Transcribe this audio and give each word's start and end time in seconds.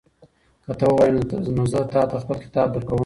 که 0.63 0.71
ته 0.79 0.83
وغواړې 0.87 1.11
نو 1.57 1.63
زه 1.71 1.79
تاته 1.93 2.17
خپل 2.23 2.37
کتاب 2.45 2.67
درکوم. 2.71 2.99